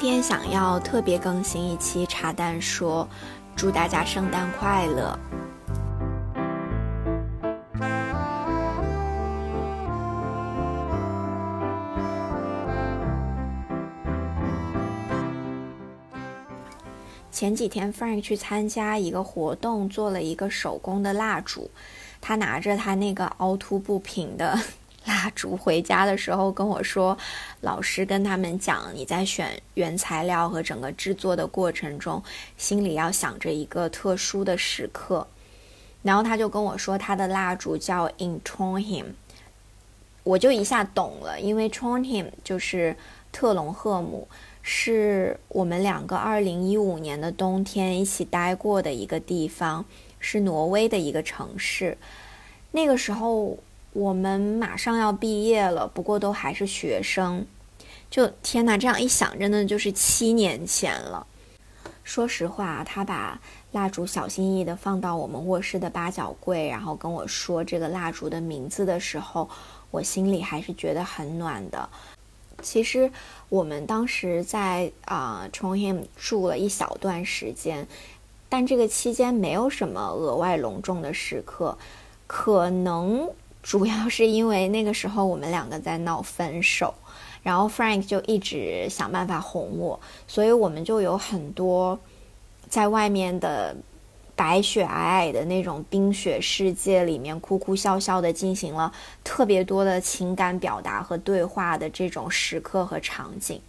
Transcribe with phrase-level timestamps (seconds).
[0.00, 3.06] 今天想要特别更新一期茶蛋说，
[3.54, 5.18] 祝大家圣诞快乐。
[17.30, 21.70] 前几天，Frank 去参加一个活动，做了一个手工的蜡烛。
[22.22, 24.58] 他拿着他那个凹凸不平的
[25.04, 27.16] 蜡烛回家的时候跟我说
[27.62, 32.22] ：“老师跟他们讲，你在选原材料和整个制作的过程中，
[32.56, 35.26] 心里要想着一个特殊的时刻。”
[36.02, 39.12] 然后他就跟我说，他的蜡烛叫 In t r o n h i m
[40.22, 42.96] 我就一下懂了，因为 t r o n h i m 就是
[43.32, 44.28] 特隆赫姆。
[44.62, 49.86] 是我们两个二零一五年的冬天一起待过的一个地方，
[50.18, 51.96] 是挪威的一个城市。
[52.72, 53.58] 那个时候
[53.92, 57.44] 我们马上要毕业了，不过都还是学生。
[58.10, 61.26] 就天哪，这样一想，真的就是七年前了。
[62.02, 63.40] 说实话，他把
[63.72, 69.48] 蜡烛小心翼翼地放到我们卧室的八角柜，然后跟我说这个蜡烛的名字的时候，
[69.90, 71.88] 我心里还是觉得很暖的。
[72.62, 73.10] 其实
[73.48, 77.86] 我们当时在啊 t r o n h a m 住了一小段时间，
[78.48, 81.78] 但这个期间没有什么额外隆重的时刻，
[82.26, 83.30] 可能
[83.62, 86.94] 主要是因为那个时候我们两个在闹分手，
[87.42, 91.98] 然后 Frank 就一直想办法哄我，所以我们就有很多
[92.68, 93.76] 在外面的。
[94.36, 98.90] 白雪皑皑的那种冰雪世界里面，哭哭笑笑的进行了
[99.22, 103.60] 特别多的情感表达和对话的这种时刻和场景。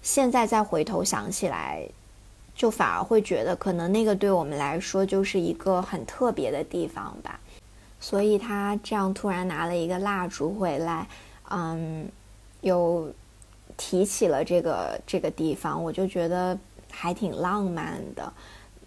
[0.00, 1.86] 现在再回头想起来，
[2.54, 7.38] 就反而会觉得，可能那个对我们来说就是一个很特别的地方吧。
[7.98, 11.06] 所以他这样突然拿了一个蜡烛回来，
[11.50, 12.08] 嗯，
[12.60, 13.10] 又
[13.76, 16.56] 提起了这个这个地方，我就觉得
[16.90, 18.32] 还挺浪漫的。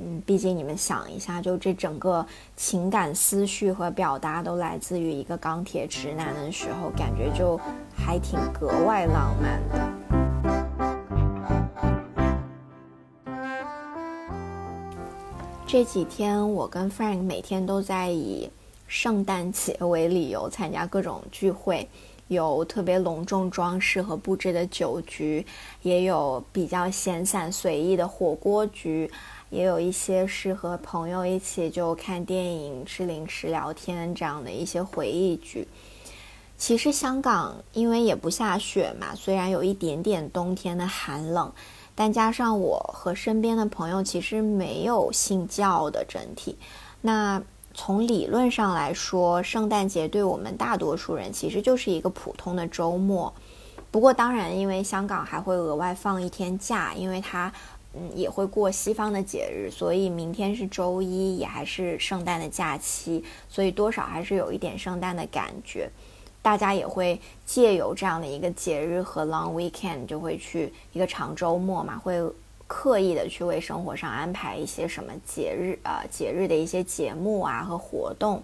[0.00, 2.26] 嗯，毕竟你们想一下，就这整个
[2.56, 7.56] 情感思绪和表达都来自于一个钢铁直男的时候，感觉就
[7.94, 9.92] 还挺格外浪漫的。
[15.64, 18.50] 这几天我跟 Frank 每天都在以
[18.94, 21.86] 圣诞节为理由参加各种聚会，
[22.28, 25.44] 有特别隆重装饰和布置的酒局，
[25.82, 29.10] 也有比较闲散随意的火锅局。
[29.50, 35.66] 也有一些是和朋友一起就看电影、吃零食、聊天这样的一些回忆局。
[36.56, 41.52] 其实香港因为也不下雪嘛，虽然有一点点冬天的寒冷，
[41.96, 46.56] 但加上我和身边的朋友其实没有信教的整体。
[47.00, 47.42] 那
[47.74, 53.34] 从理论上来说，圣诞节对我们大多数人其实就是一个普通的周末。
[53.90, 57.52] 不过当然，因为香港还会额外放一天假，因为它。
[57.96, 65.88] 嗯，也会过西方的节日，所以明天是周一，也还是圣诞的假期，所以多少还是有一点圣诞的感觉。
[66.42, 72.20] 大家也会借由这样的一个节日和 long weekend，就会去一个长周末嘛，会
[72.74, 78.42] 刻意的去为生活上安排一些什么节日啊，节日的一些节目啊和活动。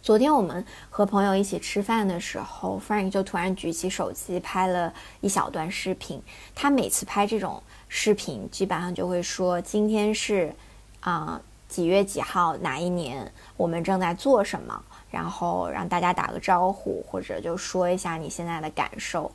[0.00, 6.22] 昨天我们和朋友一起吃饭的时候，Frank 就突然举起手机拍了一小段视频。
[6.54, 7.60] 他每次拍这种。
[7.88, 10.52] 视频基本上就会说今天是
[10.98, 19.30] 啊几月几号哪一年我们正在做什么，然后让大家打个招呼或者就说一下你现在的感受。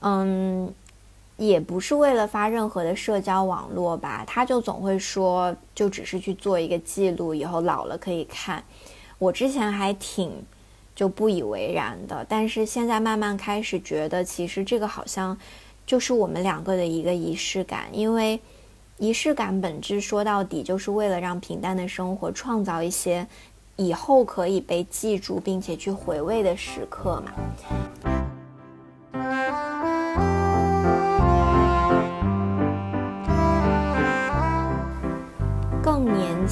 [0.00, 0.72] 嗯，
[1.36, 8.62] 也不是为了发任何的社交网络吧，他就总会说就只是去做一个记录，以后老了可以看。
[9.18, 10.30] 我之前还挺
[10.94, 15.36] 就不以为然的，但是现在慢慢开始觉得其实这个好像。
[15.86, 18.40] 就是我们两个的一个仪式感，因为
[18.96, 23.26] 仪式感本质说到底就是为了让平淡的生活创造一些
[23.76, 28.13] 以后可以被记住并且去回味的时刻嘛。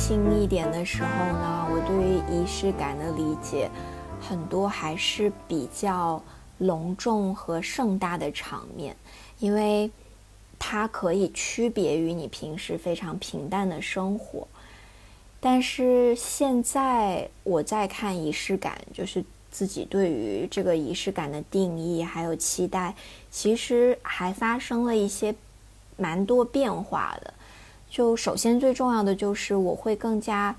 [0.05, 3.71] 轻一点的时候呢，我对于仪式感的理解，
[4.21, 6.21] 很多还是比较
[6.59, 8.97] 隆重和盛大的场面。
[9.39, 9.89] 因为
[10.59, 14.49] 它可以区别于你平时非常平淡的生活，
[15.39, 22.93] 但是现在我在看仪式感，就是自己对于这个仪式感的定义还有期待，
[23.31, 25.33] 其实还发生了一些
[25.97, 27.33] 蛮多变化的。
[27.93, 30.57] 就首先最重要的就是我会更加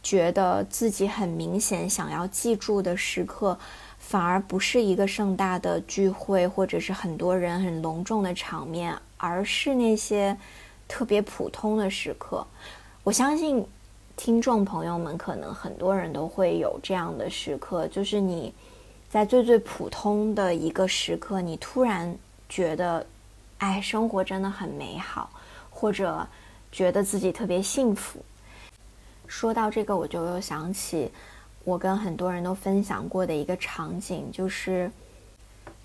[0.00, 3.58] 觉得自己很明显想要记住的时刻。
[3.98, 10.36] 反而不是一个盛大的聚会，或者是很多人很隆重的场面，而是那些
[10.86, 12.46] 特别普通的时刻。
[13.04, 13.64] 我相信
[14.16, 18.52] 听众朋友们可能很多人都会有这样的时刻，就是你
[19.08, 22.14] 在最最普通的一个时刻，你突然
[22.48, 23.06] 觉得，
[23.58, 25.30] 哎，生活真的很美好，
[25.70, 26.26] 或者
[26.72, 28.24] 觉得自己特别幸福。
[29.28, 31.12] 说到这个，我就又想起。
[31.64, 34.90] 我跟很多人都分享过的一个场景，就是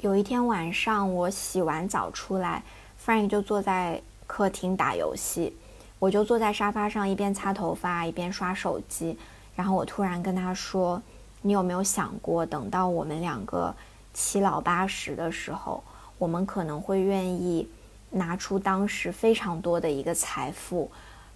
[0.02, 2.64] 有一天晚上，我洗完澡出来
[3.06, 5.56] ，Frank 就坐在客厅打游戏，
[6.00, 9.16] 我就坐在沙发上一边擦头发一边刷手机。
[9.56, 11.00] 然后我突然跟他说
[11.44, 13.72] ：“你有没有想过，等到我们两个
[14.16, 15.84] 七老八十的时候，
[16.18, 17.70] 我们可能会愿意
[18.12, 20.92] 拿出当时非常多的一个财富，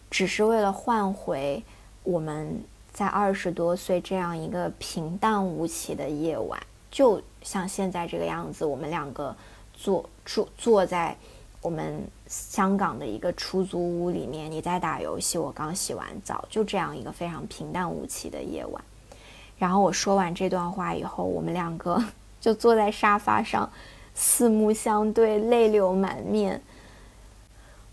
[0.09, 1.63] 只是为了换回
[2.03, 2.63] 我们。”
[2.93, 9.33] 在二十多岁这样一个平淡无奇的夜晚，就像现在这个样子，我们两个
[9.73, 11.15] 坐坐坐在
[11.61, 18.83] 我们香港的一个出租屋里面，你在打游戏，我刚洗完澡，就这样一个非常平淡无奇的夜晚。
[19.57, 22.03] 然后我说完这段话以后，我们两个
[22.41, 23.71] 就坐在沙发上，
[24.13, 26.61] 四目相对，泪流满面。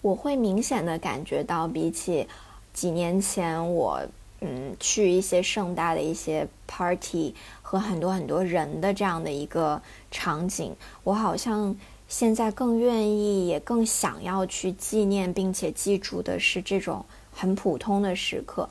[0.00, 2.26] 我会明显的感觉到，比起
[2.72, 4.00] 几年前我。
[4.40, 9.82] 嗯，去一些盛大的一些 party 和很多很多人的这样的一个
[10.12, 10.72] 场景，
[11.02, 11.76] 我好像
[12.06, 18.68] 现在更愿意，也更想要去纪念并且记住的是这种很普通的时刻。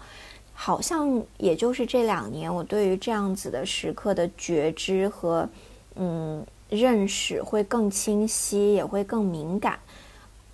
[0.53, 5.49] 好像也就是这两年，我对于这样子的时刻的觉知和
[5.95, 9.79] 嗯认识会更清晰，也会更敏感。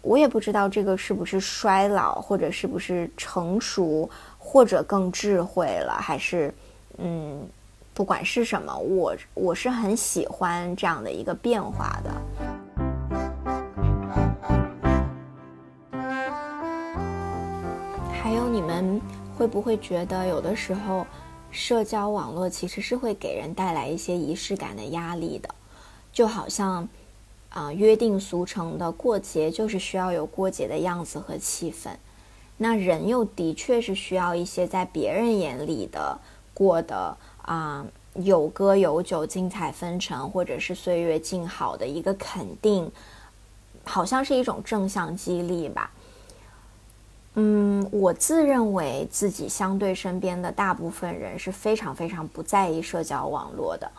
[0.01, 4.09] 我也不知道这个是不是衰老，或者是不是成熟。
[4.45, 6.53] 或者更智慧了，还是，
[6.97, 7.47] 嗯，
[7.93, 12.11] 不管是什么，我我是很喜欢这样的一个变化的。
[18.11, 19.01] 还有，你们
[19.37, 21.07] 会不会觉得有的时候，
[21.49, 25.47] 社交网络其实是会给人带来一些仪式感的压力的？
[26.13, 26.87] 就好像，
[27.49, 31.89] 啊，约定俗成的过节就是需要有过节的样子和气氛。
[32.57, 36.17] 那人又的确是需要一些在别人眼里的
[36.53, 37.83] 过的啊
[38.13, 42.91] 有歌有酒精彩纷呈，或者是岁月静好的一个肯定，
[43.83, 45.91] 好像是一种正向激励吧。
[47.33, 53.91] 嗯，我自认为自己相对身边的大部分人是非常非常不在意社交网络的，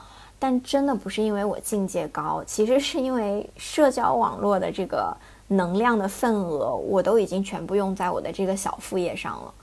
[0.44, 5.16] 但真的不是因为我境界高，其实是因为社交网络的这个。
[5.46, 9.54] 能量的份额，我都已经全部用在我的这个小副业上了。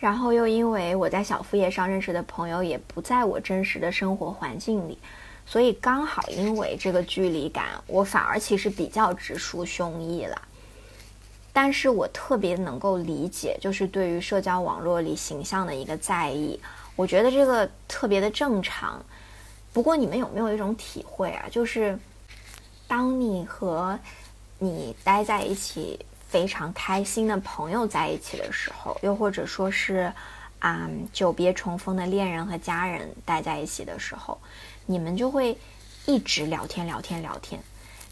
[0.00, 4.98] 然后又因为我在小副业上认识的朋友也不在我真实的生活环境里，
[5.46, 10.42] 所以刚好因为这个距离感，我反而其实比较直抒胸臆了。
[11.52, 16.58] 但是我特别能够理解，就是对于社交网络里形象的一个在意，
[16.96, 19.00] 我觉得这个特别的正常。
[19.72, 21.46] 不过你们有没有一种体会啊？
[21.50, 21.98] 就是
[22.88, 23.98] 当你和
[24.58, 30.12] 你待在一起非常开心的朋友在一起的时候，又或者说是，
[30.58, 34.38] 啊，久别重逢的恋人和家人待在一起的时候，
[34.86, 35.56] 你们就会
[36.06, 37.60] 一直聊天聊天聊天。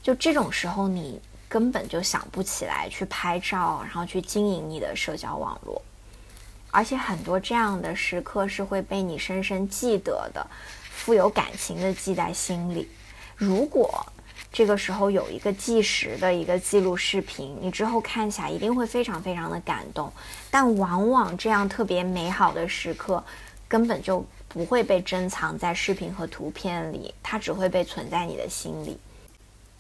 [0.01, 5.83] 就这种时候，你根本就想不起来去拍照，然后去经营你的社交网络。
[6.71, 10.47] 而且很多这样的时刻是会被你深深记得的，
[10.99, 12.89] 富有感情的记在心里。
[13.37, 14.05] 如果
[14.53, 20.13] 这个时候有一个计时的一个记录视频，你之后看起来一定会非常非常的感动。
[20.51, 23.23] 但往往这样特别美好的时刻，
[23.69, 28.99] 根本就不会被珍藏在视频和图片里，它只会被存在你的心里。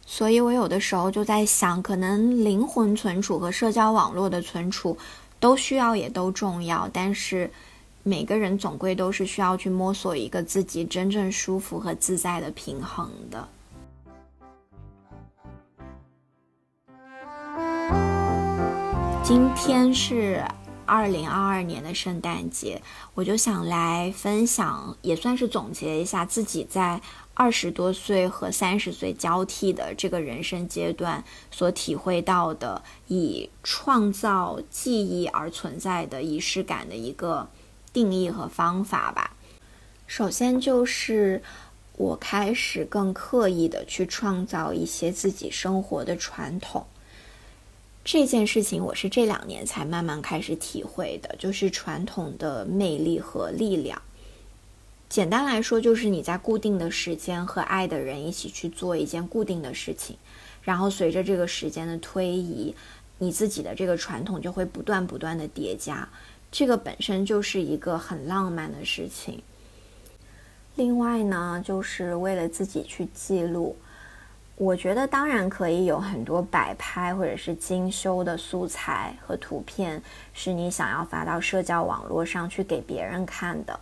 [0.06, 4.96] 所以我有的时候就在想，可能灵魂存储和社交网络的存储
[5.40, 6.88] 都需要，也都重要。
[6.92, 7.50] 但是
[8.02, 13.48] 每个人总归都是需要去摸索一个自己真正舒服和自在的平衡的。
[19.22, 20.42] 今天是
[20.86, 22.80] 二零二二年的圣诞节，
[23.12, 26.98] 我就想来分享，也算是总结一下自己在
[27.34, 37.46] 二十多岁和三十岁交替的这个人生阶段所体会到的以创造记忆而存在的仪式感的一个
[37.92, 39.36] 定义和方法吧。
[40.06, 41.42] 首先就是
[41.96, 46.86] 我开始更刻意的去创造一些自己生活的传统。
[48.04, 54.00] 这件事情我是这两年才慢慢开始体会的，就是传统的魅力和力量。
[55.10, 60.16] 简单来说，就是你在固定的时间和爱的人一起去做一件固定的事情，
[60.62, 62.74] 然后随着这个时间的推移，
[63.18, 66.08] 你自己的这个传统就会不断不断的叠加。
[66.50, 69.42] 这个本身就是一个很浪漫的事情。
[70.76, 73.76] 另外呢，就是为了自己去记录，
[74.56, 80.02] 我觉得当然可以有很多摆拍或者是精修的素材和图片，
[80.32, 83.78] 是你想要发到社交网络上去给别人看的。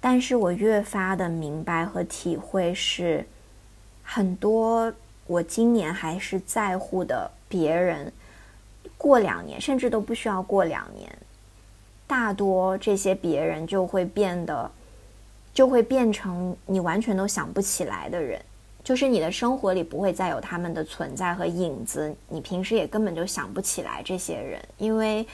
[0.00, 3.26] 但是我越发的明白和体会是，
[4.02, 4.92] 很多
[5.26, 8.12] 我今年还是在乎的别人，
[8.96, 11.10] 过两年甚至都不需要过两年，
[12.08, 14.68] 大多这些别人就会变得。
[15.54, 18.40] 就会变成你完全都想不起来的人，
[18.84, 25.26] 就是你的生活里不会再有他们的存在和影子，你平时也根本就想不起来这些人，因为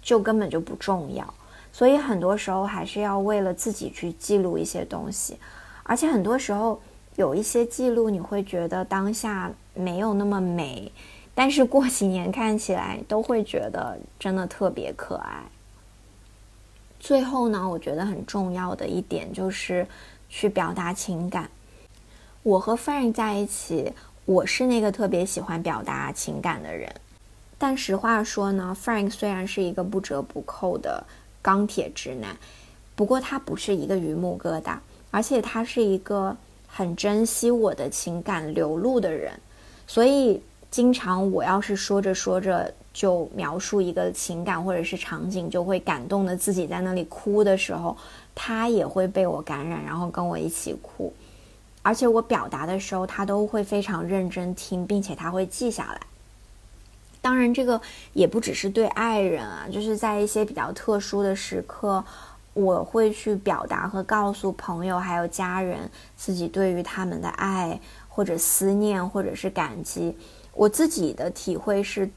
[0.00, 1.34] 就根本就不重要。
[1.72, 5.36] 所以很多时候还是要为了自己去记录一些东西，
[5.82, 6.80] 而且很多时候
[7.16, 10.90] 有一些记录你会觉得当下没有那么美，
[11.34, 15.42] 但是过几年看起来都会觉得真的特别可爱。
[16.98, 19.86] 最后呢，我觉得很重要的一点就是
[20.28, 21.48] 去表达情感。
[22.42, 23.92] 我和 Frank 在一起，
[24.24, 26.92] 我是那个特别喜欢表达情感的人。
[27.58, 31.04] 但实话说呢，Frank 虽然是一个不折不扣的
[31.40, 32.36] 钢铁直男，
[32.94, 34.76] 不过他不是一个榆木疙瘩，
[35.10, 36.36] 而且他是一个
[36.66, 39.32] 很珍惜我的情感流露的人。
[39.86, 40.42] 所以，
[40.76, 47.96] 经常我要是说着说着，就描述一个情感或者是场景，就会感动的自己在那里哭的时候，
[48.34, 51.10] 他也会被我感染，然后跟我一起哭。
[51.80, 56.00] 而且我表达的时候，他都会非常认真听，并且他会记下来。
[57.22, 57.80] 当然，这个
[58.12, 62.04] 也不只是对爱人啊，就是在一些比较特殊的时刻，
[62.52, 67.80] 我会去表达和告诉朋友还有家人自己对于他们的爱
[68.10, 70.14] 或者思念或者是感激。
[70.56, 72.10] 我自己的体会是。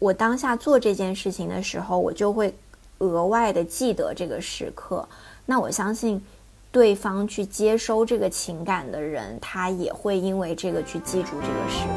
[0.00, 2.54] 我当下做这件事情的时候，我就会
[2.98, 5.08] 额外的记得这个时刻。
[5.46, 6.22] 那我相信，
[6.70, 11.94] 对方去接收这个情感的人，他也会因为这个去记住这个时刻。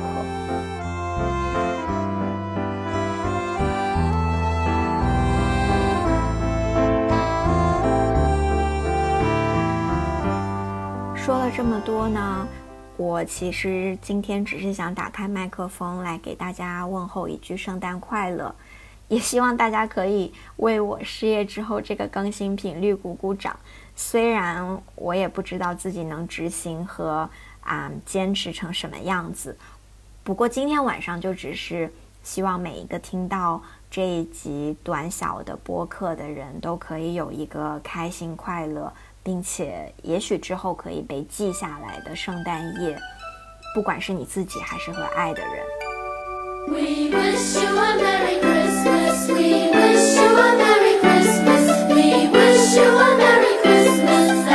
[11.15, 12.47] 说了这么多呢？
[12.97, 18.55] 我其实今天只是想打开麦克风来给大家问候一句圣诞快乐，
[19.07, 23.55] 也希望大家可以为我失业之后这个更新频率鼓鼓掌。
[23.95, 27.29] 虽然我也不知道自己能执行和
[27.61, 29.55] 啊坚持成什么样子，
[30.23, 33.61] 不过今天晚上就只是希望每一个听到
[33.91, 38.91] 这一集短小的播客的人都可以有一个开心快乐。
[39.27, 42.97] 并且也许之后可以被记下来的圣诞夜，
[43.75, 45.51] 不管是你自己还是和爱的人。
[46.69, 49.27] We wish you a Merry Christmas.
[49.27, 51.01] We wish you a Merry
[53.61, 54.46] Christmas.